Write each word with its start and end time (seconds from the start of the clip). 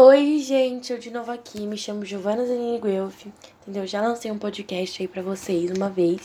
Oi, 0.00 0.38
gente, 0.38 0.92
eu 0.92 0.98
de 1.00 1.10
novo 1.10 1.32
aqui, 1.32 1.66
me 1.66 1.76
chamo 1.76 2.04
Giovana 2.04 2.46
Zanini 2.46 2.78
Guelph, 2.78 3.26
entendeu? 3.60 3.84
Já 3.84 4.00
lancei 4.00 4.30
um 4.30 4.38
podcast 4.38 5.02
aí 5.02 5.08
pra 5.08 5.22
vocês 5.22 5.72
uma 5.72 5.90
vez. 5.90 6.24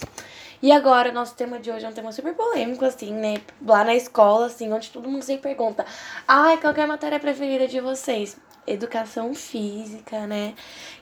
E 0.61 0.71
agora, 0.71 1.11
nosso 1.11 1.33
tema 1.33 1.57
de 1.57 1.71
hoje 1.71 1.83
é 1.83 1.89
um 1.89 1.91
tema 1.91 2.11
super 2.11 2.35
polêmico, 2.35 2.85
assim, 2.85 3.11
né? 3.11 3.41
Lá 3.65 3.83
na 3.83 3.95
escola, 3.95 4.45
assim, 4.45 4.71
onde 4.71 4.91
todo 4.91 5.09
mundo 5.09 5.23
sempre 5.23 5.55
pergunta: 5.55 5.83
ai, 6.27 6.57
qual 6.61 6.71
é 6.71 6.81
a 6.83 6.85
matéria 6.85 7.19
preferida 7.19 7.67
de 7.67 7.79
vocês? 7.79 8.37
Educação 8.67 9.33
física, 9.33 10.27
né? 10.27 10.53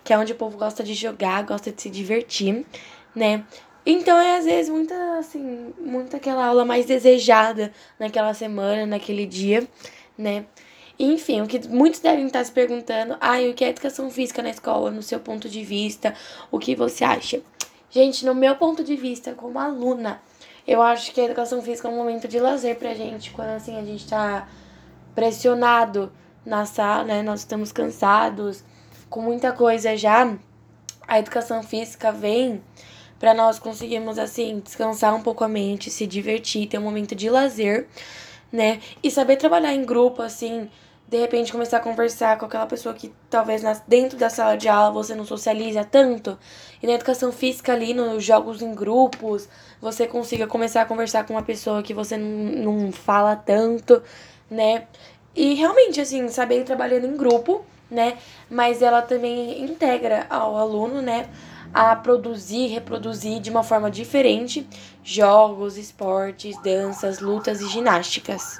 Que 0.01 0.13
é 0.13 0.17
onde 0.17 0.31
o 0.31 0.37
povo 0.37 0.57
gosta 0.57 0.81
de 0.81 0.93
jogar, 0.93 1.43
gosta 1.43 1.73
de 1.73 1.81
se 1.81 1.89
divertir, 1.89 2.65
né? 3.13 3.43
Então 3.85 4.17
é 4.17 4.37
às 4.37 4.45
vezes 4.45 4.71
muita, 4.71 4.95
assim, 5.19 5.73
muita 5.77 6.15
aquela 6.15 6.45
aula 6.45 6.63
mais 6.63 6.85
desejada 6.85 7.73
naquela 7.99 8.33
semana, 8.33 8.85
naquele 8.85 9.25
dia, 9.25 9.67
né? 10.17 10.45
Enfim, 11.03 11.41
o 11.41 11.47
que 11.47 11.67
muitos 11.67 11.99
devem 11.99 12.27
estar 12.27 12.43
se 12.45 12.51
perguntando, 12.51 13.17
ai, 13.19 13.49
o 13.49 13.55
que 13.55 13.65
é 13.65 13.69
educação 13.69 14.11
física 14.11 14.43
na 14.43 14.51
escola, 14.51 14.91
no 14.91 15.01
seu 15.01 15.19
ponto 15.19 15.49
de 15.49 15.63
vista, 15.63 16.13
o 16.51 16.59
que 16.59 16.75
você 16.75 17.03
acha? 17.03 17.41
Gente, 17.89 18.23
no 18.23 18.35
meu 18.35 18.55
ponto 18.55 18.83
de 18.83 18.95
vista, 18.95 19.33
como 19.33 19.57
aluna, 19.57 20.21
eu 20.67 20.79
acho 20.79 21.11
que 21.11 21.19
a 21.19 21.23
educação 21.23 21.59
física 21.59 21.87
é 21.87 21.91
um 21.91 21.97
momento 21.97 22.27
de 22.27 22.39
lazer 22.39 22.75
pra 22.75 22.93
gente, 22.93 23.31
quando 23.31 23.49
assim 23.49 23.79
a 23.79 23.83
gente 23.83 24.07
tá 24.07 24.47
pressionado 25.15 26.11
na 26.45 26.67
sala, 26.67 27.03
né? 27.03 27.23
Nós 27.23 27.39
estamos 27.39 27.71
cansados, 27.71 28.63
com 29.09 29.21
muita 29.21 29.51
coisa 29.51 29.97
já. 29.97 30.31
A 31.07 31.17
educação 31.17 31.63
física 31.63 32.11
vem 32.11 32.61
para 33.17 33.33
nós 33.33 33.57
conseguirmos 33.57 34.19
assim 34.19 34.59
descansar 34.59 35.15
um 35.15 35.21
pouco 35.23 35.43
a 35.43 35.47
mente, 35.47 35.89
se 35.89 36.05
divertir, 36.05 36.67
ter 36.67 36.77
um 36.77 36.83
momento 36.83 37.15
de 37.15 37.27
lazer, 37.27 37.87
né? 38.51 38.79
E 39.01 39.09
saber 39.09 39.37
trabalhar 39.37 39.73
em 39.73 39.83
grupo 39.83 40.21
assim, 40.21 40.69
de 41.11 41.17
repente 41.17 41.51
começar 41.51 41.75
a 41.75 41.81
conversar 41.81 42.37
com 42.37 42.45
aquela 42.45 42.65
pessoa 42.65 42.95
que 42.95 43.13
talvez 43.29 43.61
dentro 43.85 44.17
da 44.17 44.29
sala 44.29 44.55
de 44.55 44.69
aula 44.69 44.91
você 44.91 45.13
não 45.13 45.25
socializa 45.25 45.83
tanto. 45.83 46.39
E 46.81 46.87
na 46.87 46.93
educação 46.93 47.33
física 47.33 47.73
ali, 47.73 47.93
nos 47.93 48.23
jogos 48.23 48.61
em 48.61 48.73
grupos, 48.73 49.49
você 49.81 50.07
consiga 50.07 50.47
começar 50.47 50.83
a 50.83 50.85
conversar 50.85 51.25
com 51.25 51.33
uma 51.33 51.43
pessoa 51.43 51.83
que 51.83 51.93
você 51.93 52.15
não, 52.15 52.77
não 52.77 52.91
fala 52.93 53.35
tanto, 53.35 54.01
né? 54.49 54.87
E 55.35 55.53
realmente, 55.53 55.99
assim, 55.99 56.29
saber 56.29 56.63
trabalhando 56.63 57.07
em 57.07 57.17
grupo, 57.17 57.65
né? 57.89 58.17
Mas 58.49 58.81
ela 58.81 59.01
também 59.01 59.61
integra 59.61 60.25
ao 60.29 60.55
aluno, 60.55 61.01
né? 61.01 61.27
A 61.73 61.93
produzir, 61.93 62.67
reproduzir 62.67 63.41
de 63.41 63.49
uma 63.49 63.63
forma 63.63 63.91
diferente 63.91 64.65
jogos, 65.03 65.77
esportes, 65.77 66.55
danças, 66.63 67.19
lutas 67.19 67.59
e 67.59 67.67
ginásticas 67.67 68.57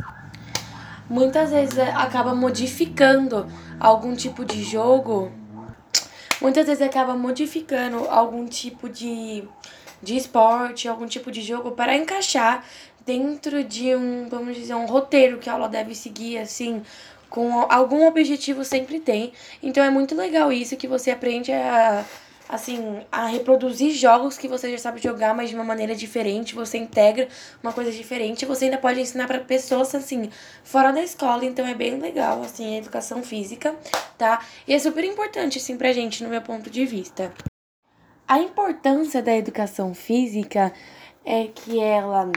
muitas 1.11 1.51
vezes 1.51 1.77
é, 1.77 1.91
acaba 1.91 2.33
modificando 2.33 3.45
algum 3.77 4.15
tipo 4.15 4.45
de 4.45 4.63
jogo, 4.63 5.29
muitas 6.39 6.65
vezes 6.65 6.81
acaba 6.81 7.15
modificando 7.15 8.07
algum 8.09 8.45
tipo 8.45 8.87
de, 8.87 9.43
de 10.01 10.15
esporte, 10.15 10.87
algum 10.87 11.05
tipo 11.05 11.29
de 11.29 11.41
jogo 11.41 11.71
para 11.71 11.97
encaixar 11.97 12.63
dentro 13.05 13.61
de 13.61 13.93
um, 13.93 14.29
vamos 14.29 14.55
dizer, 14.55 14.73
um 14.73 14.85
roteiro 14.85 15.37
que 15.37 15.49
a 15.49 15.53
aula 15.53 15.67
deve 15.67 15.93
seguir, 15.93 16.37
assim, 16.37 16.81
com 17.29 17.65
algum 17.69 18.07
objetivo 18.07 18.63
sempre 18.63 18.97
tem. 18.99 19.33
Então 19.61 19.83
é 19.83 19.89
muito 19.89 20.15
legal 20.15 20.51
isso 20.51 20.77
que 20.77 20.87
você 20.87 21.11
aprende 21.11 21.51
a 21.51 22.05
assim, 22.52 22.99
a 23.09 23.27
reproduzir 23.27 23.94
jogos 23.94 24.38
que 24.38 24.45
você 24.45 24.69
já 24.71 24.77
sabe 24.77 25.02
jogar, 25.02 25.33
mas 25.33 25.49
de 25.49 25.55
uma 25.55 25.63
maneira 25.63 25.95
diferente, 25.95 26.53
você 26.53 26.77
integra 26.77 27.30
uma 27.63 27.71
coisa 27.71 27.89
diferente, 27.94 28.45
você 28.45 28.66
ainda 28.66 28.77
pode 28.77 28.99
ensinar 28.99 29.25
para 29.25 29.39
pessoas 29.39 29.95
assim, 29.95 30.30
fora 30.61 30.91
da 30.91 31.02
escola, 31.02 31.45
então 31.45 31.66
é 31.66 31.73
bem 31.73 31.97
legal 31.97 32.41
assim 32.44 32.75
a 32.75 32.77
educação 32.79 33.23
física, 33.23 33.73
tá? 34.17 34.45
E 34.67 34.73
é 34.73 34.79
super 34.79 35.05
importante 35.05 35.59
assim 35.59 35.77
pra 35.77 35.94
gente 35.94 36.22
no 36.22 36.29
meu 36.29 36.41
ponto 36.41 36.69
de 36.69 36.85
vista. 36.85 37.33
A 38.27 38.39
importância 38.39 39.23
da 39.23 39.33
educação 39.33 39.94
física 39.94 40.73
é 41.23 41.45
que 41.47 41.79
ela 41.79 42.29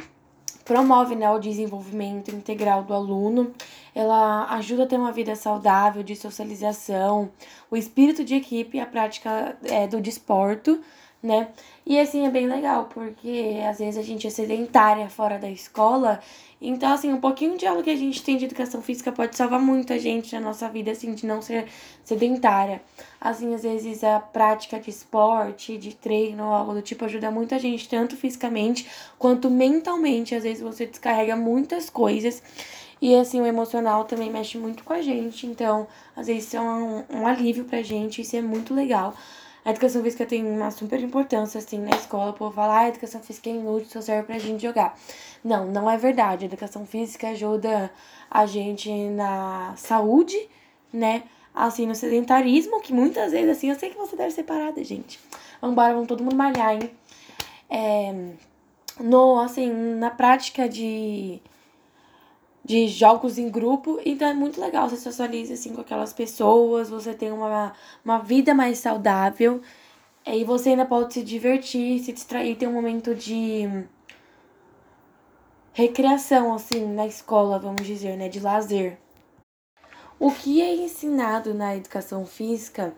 promove 0.64 1.16
né, 1.16 1.28
o 1.30 1.38
desenvolvimento 1.38 2.30
integral 2.30 2.84
do 2.84 2.94
aluno, 2.94 3.52
ela 3.94 4.46
ajuda 4.54 4.84
a 4.84 4.86
ter 4.86 4.96
uma 4.96 5.12
vida 5.12 5.36
saudável, 5.36 6.02
de 6.02 6.16
socialização, 6.16 7.30
o 7.70 7.76
espírito 7.76 8.24
de 8.24 8.34
equipe 8.34 8.76
e 8.76 8.80
a 8.80 8.86
prática 8.86 9.56
é, 9.64 9.86
do 9.86 10.00
desporto, 10.00 10.80
né? 11.22 11.48
E 11.86 11.98
assim 11.98 12.26
é 12.26 12.30
bem 12.30 12.46
legal, 12.46 12.86
porque 12.92 13.60
às 13.68 13.78
vezes 13.78 13.96
a 13.98 14.02
gente 14.02 14.26
é 14.26 14.30
sedentária 14.30 15.08
fora 15.08 15.38
da 15.38 15.50
escola 15.50 16.20
então, 16.66 16.90
assim, 16.94 17.12
um 17.12 17.20
pouquinho 17.20 17.58
de 17.58 17.66
aula 17.66 17.82
que 17.82 17.90
a 17.90 17.96
gente 17.96 18.22
tem 18.22 18.38
de 18.38 18.46
educação 18.46 18.80
física 18.80 19.12
pode 19.12 19.36
salvar 19.36 19.60
muito 19.60 19.92
a 19.92 19.98
gente 19.98 20.34
na 20.34 20.40
nossa 20.40 20.66
vida, 20.66 20.92
assim, 20.92 21.12
de 21.14 21.26
não 21.26 21.42
ser 21.42 21.66
sedentária. 22.02 22.80
Assim, 23.20 23.54
às 23.54 23.64
vezes 23.64 24.02
a 24.02 24.18
prática 24.18 24.80
de 24.80 24.88
esporte, 24.88 25.76
de 25.76 25.94
treino, 25.94 26.44
algo 26.44 26.72
do 26.72 26.80
tipo, 26.80 27.04
ajuda 27.04 27.30
muito 27.30 27.54
a 27.54 27.58
gente, 27.58 27.86
tanto 27.86 28.16
fisicamente 28.16 28.88
quanto 29.18 29.50
mentalmente. 29.50 30.34
Às 30.34 30.44
vezes 30.44 30.62
você 30.62 30.86
descarrega 30.86 31.36
muitas 31.36 31.90
coisas. 31.90 32.42
E 33.04 33.14
assim, 33.16 33.38
o 33.38 33.44
emocional 33.44 34.06
também 34.06 34.30
mexe 34.30 34.56
muito 34.56 34.82
com 34.82 34.94
a 34.94 35.02
gente. 35.02 35.46
Então, 35.46 35.86
às 36.16 36.26
vezes 36.26 36.46
isso 36.46 36.56
é 36.56 36.60
um, 36.62 37.04
um 37.10 37.26
alívio 37.26 37.66
pra 37.66 37.82
gente, 37.82 38.22
isso 38.22 38.34
é 38.34 38.40
muito 38.40 38.72
legal. 38.72 39.12
A 39.62 39.72
educação 39.72 40.02
física 40.02 40.24
tem 40.24 40.42
uma 40.42 40.70
super 40.70 40.98
importância, 41.02 41.58
assim, 41.58 41.78
na 41.78 41.90
escola. 41.90 42.30
O 42.30 42.32
povo 42.32 42.54
fala, 42.54 42.78
ah, 42.78 42.80
a 42.84 42.88
educação 42.88 43.20
física 43.20 43.50
é 43.50 43.52
inútil, 43.52 43.90
só 43.90 44.00
serve 44.00 44.22
pra 44.22 44.38
gente 44.38 44.62
jogar. 44.62 44.98
Não, 45.44 45.66
não 45.66 45.90
é 45.90 45.98
verdade. 45.98 46.46
A 46.46 46.48
educação 46.48 46.86
física 46.86 47.28
ajuda 47.28 47.90
a 48.30 48.46
gente 48.46 48.90
na 49.10 49.74
saúde, 49.76 50.38
né? 50.90 51.24
Assim, 51.54 51.86
no 51.86 51.94
sedentarismo, 51.94 52.80
que 52.80 52.94
muitas 52.94 53.32
vezes, 53.32 53.50
assim, 53.50 53.68
eu 53.68 53.78
sei 53.78 53.90
que 53.90 53.98
você 53.98 54.16
deve 54.16 54.30
ser 54.30 54.44
parada, 54.44 54.82
gente. 54.82 55.20
Vambora, 55.60 55.92
vamos 55.92 56.08
todo 56.08 56.22
mundo 56.24 56.36
malhar, 56.36 56.72
hein? 56.72 56.90
É, 57.68 58.14
no, 58.98 59.40
assim, 59.40 59.70
na 59.70 60.08
prática 60.08 60.66
de 60.66 61.42
de 62.64 62.88
jogos 62.88 63.36
em 63.36 63.50
grupo, 63.50 64.00
então 64.04 64.26
é 64.26 64.32
muito 64.32 64.60
legal, 64.60 64.88
você 64.88 64.96
socializa 64.96 65.54
assim 65.54 65.74
com 65.74 65.82
aquelas 65.82 66.12
pessoas, 66.12 66.88
você 66.88 67.12
tem 67.12 67.30
uma, 67.30 67.74
uma 68.02 68.18
vida 68.18 68.54
mais 68.54 68.78
saudável, 68.78 69.60
e 70.26 70.42
você 70.44 70.70
ainda 70.70 70.86
pode 70.86 71.12
se 71.12 71.22
divertir, 71.22 71.98
se 72.00 72.12
distrair, 72.12 72.56
ter 72.56 72.66
um 72.66 72.72
momento 72.72 73.14
de 73.14 73.68
recreação, 75.74 76.54
assim, 76.54 76.86
na 76.86 77.06
escola, 77.06 77.58
vamos 77.58 77.84
dizer, 77.84 78.16
né, 78.16 78.28
de 78.28 78.40
lazer. 78.40 78.96
O 80.18 80.30
que 80.30 80.62
é 80.62 80.74
ensinado 80.74 81.52
na 81.52 81.76
educação 81.76 82.24
física 82.24 82.94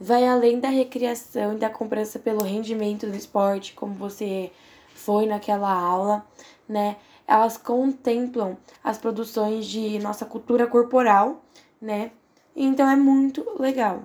vai 0.00 0.26
além 0.26 0.58
da 0.58 0.68
recreação 0.68 1.52
e 1.52 1.58
da 1.58 1.68
cobrança 1.68 2.18
pelo 2.18 2.42
rendimento 2.42 3.06
do 3.06 3.16
esporte, 3.16 3.74
como 3.74 3.92
você 3.92 4.50
foi 4.94 5.26
naquela 5.26 5.70
aula, 5.70 6.24
né? 6.66 6.96
Elas 7.30 7.56
contemplam 7.56 8.56
as 8.82 8.98
produções 8.98 9.64
de 9.64 10.00
nossa 10.00 10.26
cultura 10.26 10.66
corporal, 10.66 11.40
né? 11.80 12.10
Então 12.56 12.90
é 12.90 12.96
muito 12.96 13.46
legal. 13.56 14.02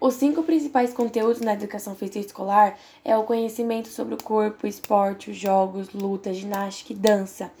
Os 0.00 0.14
cinco 0.14 0.42
principais 0.42 0.94
conteúdos 0.94 1.42
na 1.42 1.52
educação 1.52 1.94
física 1.94 2.18
escolar 2.18 2.78
é 3.04 3.14
o 3.18 3.24
conhecimento 3.24 3.88
sobre 3.88 4.14
o 4.14 4.22
corpo, 4.22 4.66
esporte, 4.66 5.34
jogos, 5.34 5.90
luta, 5.92 6.32
ginástica 6.32 6.94
e 6.94 6.96
dança. 6.96 7.52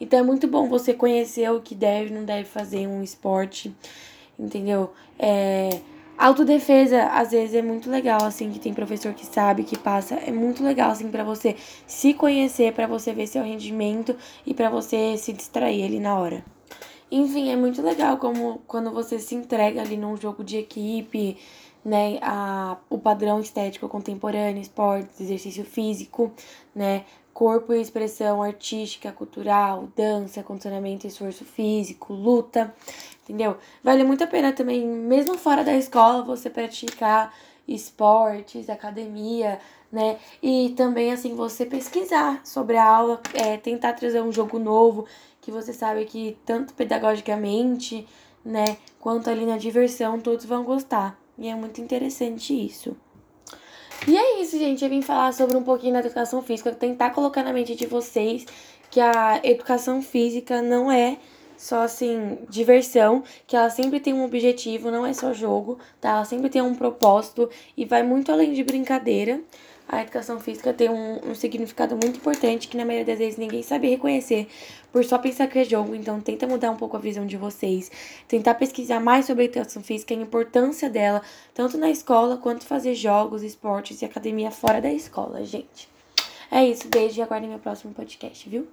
Então 0.00 0.20
é 0.20 0.22
muito 0.22 0.46
bom 0.46 0.68
você 0.68 0.94
conhecer 0.94 1.50
o 1.50 1.60
que 1.60 1.74
deve 1.74 2.10
e 2.10 2.14
não 2.14 2.24
deve 2.24 2.44
fazer 2.44 2.78
em 2.78 2.86
um 2.86 3.02
esporte, 3.02 3.74
entendeu? 4.38 4.92
É, 5.18 5.80
Autodefesa, 6.18 7.04
às 7.08 7.30
vezes, 7.30 7.54
é 7.54 7.62
muito 7.62 7.90
legal, 7.90 8.24
assim, 8.24 8.50
que 8.50 8.58
tem 8.58 8.72
professor 8.72 9.12
que 9.12 9.26
sabe, 9.26 9.64
que 9.64 9.78
passa. 9.78 10.14
É 10.14 10.32
muito 10.32 10.64
legal, 10.64 10.90
assim, 10.90 11.10
para 11.10 11.22
você 11.22 11.56
se 11.86 12.14
conhecer, 12.14 12.72
para 12.72 12.86
você 12.86 13.12
ver 13.12 13.26
seu 13.26 13.42
rendimento 13.42 14.16
e 14.46 14.54
para 14.54 14.70
você 14.70 15.16
se 15.18 15.32
distrair 15.32 15.84
ali 15.84 16.00
na 16.00 16.18
hora. 16.18 16.44
Enfim, 17.10 17.50
é 17.50 17.56
muito 17.56 17.82
legal 17.82 18.16
como 18.16 18.60
quando 18.66 18.90
você 18.90 19.18
se 19.18 19.34
entrega 19.34 19.82
ali 19.82 19.96
num 19.96 20.16
jogo 20.16 20.42
de 20.42 20.56
equipe, 20.56 21.36
né, 21.84 22.18
a, 22.20 22.76
o 22.90 22.98
padrão 22.98 23.38
estético 23.38 23.88
contemporâneo, 23.88 24.60
esportes, 24.60 25.20
exercício 25.20 25.64
físico, 25.64 26.32
né, 26.74 27.04
corpo 27.36 27.74
e 27.74 27.82
expressão 27.82 28.42
artística, 28.42 29.12
cultural, 29.12 29.90
dança, 29.94 30.42
condicionamento 30.42 31.06
esforço 31.06 31.44
físico, 31.44 32.14
luta, 32.14 32.74
entendeu? 33.22 33.58
Vale 33.84 34.04
muito 34.04 34.24
a 34.24 34.26
pena 34.26 34.54
também, 34.54 34.86
mesmo 34.86 35.36
fora 35.36 35.62
da 35.62 35.74
escola, 35.74 36.22
você 36.22 36.48
praticar 36.48 37.34
esportes, 37.68 38.70
academia, 38.70 39.60
né? 39.92 40.16
E 40.42 40.72
também, 40.78 41.12
assim, 41.12 41.34
você 41.34 41.66
pesquisar 41.66 42.40
sobre 42.42 42.78
a 42.78 42.84
aula, 42.86 43.20
é, 43.34 43.58
tentar 43.58 43.92
trazer 43.92 44.22
um 44.22 44.32
jogo 44.32 44.58
novo 44.58 45.04
que 45.42 45.50
você 45.50 45.74
sabe 45.74 46.06
que 46.06 46.38
tanto 46.46 46.72
pedagogicamente, 46.72 48.08
né, 48.42 48.78
quanto 48.98 49.28
ali 49.28 49.44
na 49.44 49.58
diversão, 49.58 50.18
todos 50.18 50.46
vão 50.46 50.64
gostar. 50.64 51.20
E 51.36 51.48
é 51.48 51.54
muito 51.54 51.82
interessante 51.82 52.54
isso. 52.54 52.96
E 54.08 54.16
é 54.16 54.40
isso, 54.40 54.56
gente. 54.56 54.84
Eu 54.84 54.90
vim 54.90 55.02
falar 55.02 55.32
sobre 55.32 55.56
um 55.56 55.64
pouquinho 55.64 55.94
da 55.94 55.98
educação 55.98 56.40
física, 56.40 56.70
tentar 56.72 57.10
colocar 57.10 57.42
na 57.42 57.52
mente 57.52 57.74
de 57.74 57.86
vocês 57.86 58.46
que 58.88 59.00
a 59.00 59.40
educação 59.42 60.00
física 60.00 60.62
não 60.62 60.92
é 60.92 61.18
só 61.56 61.82
assim, 61.82 62.38
diversão, 62.48 63.24
que 63.46 63.56
ela 63.56 63.68
sempre 63.68 63.98
tem 63.98 64.12
um 64.14 64.24
objetivo, 64.24 64.92
não 64.92 65.04
é 65.04 65.12
só 65.12 65.32
jogo, 65.32 65.78
tá? 66.00 66.10
Ela 66.10 66.24
sempre 66.24 66.48
tem 66.48 66.62
um 66.62 66.74
propósito 66.74 67.50
e 67.76 67.84
vai 67.84 68.04
muito 68.04 68.30
além 68.30 68.52
de 68.52 68.62
brincadeira. 68.62 69.40
A 69.88 70.02
educação 70.02 70.40
física 70.40 70.72
tem 70.72 70.88
um, 70.88 71.30
um 71.30 71.34
significado 71.34 71.94
muito 71.94 72.16
importante 72.16 72.66
que 72.66 72.76
na 72.76 72.84
maioria 72.84 73.06
das 73.06 73.18
vezes 73.18 73.38
ninguém 73.38 73.62
sabe 73.62 73.88
reconhecer 73.88 74.48
por 74.92 75.04
só 75.04 75.16
pensar 75.16 75.46
que 75.46 75.58
é 75.58 75.64
jogo. 75.64 75.94
Então 75.94 76.20
tenta 76.20 76.46
mudar 76.46 76.70
um 76.70 76.76
pouco 76.76 76.96
a 76.96 77.00
visão 77.00 77.24
de 77.24 77.36
vocês, 77.36 77.90
tentar 78.26 78.54
pesquisar 78.54 78.98
mais 78.98 79.26
sobre 79.26 79.42
a 79.42 79.46
educação 79.46 79.82
física, 79.82 80.12
a 80.12 80.16
importância 80.16 80.90
dela, 80.90 81.22
tanto 81.54 81.78
na 81.78 81.90
escola 81.90 82.36
quanto 82.36 82.66
fazer 82.66 82.94
jogos, 82.94 83.42
esportes 83.42 84.02
e 84.02 84.04
academia 84.04 84.50
fora 84.50 84.80
da 84.80 84.92
escola, 84.92 85.44
gente. 85.44 85.88
É 86.50 86.64
isso, 86.64 86.88
beijo 86.88 87.18
e 87.18 87.22
aguardem 87.22 87.48
meu 87.48 87.58
próximo 87.58 87.94
podcast, 87.94 88.48
viu? 88.48 88.66